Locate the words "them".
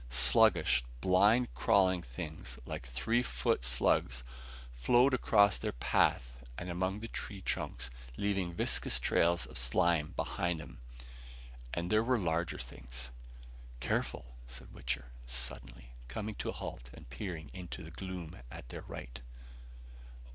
10.59-10.79